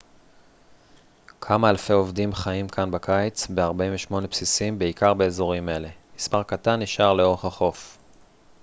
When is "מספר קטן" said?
6.15-6.79